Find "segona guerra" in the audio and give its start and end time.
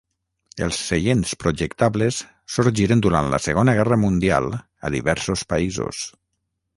3.49-3.99